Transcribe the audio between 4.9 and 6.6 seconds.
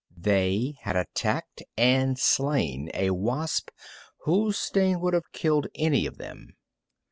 would have killed any of them.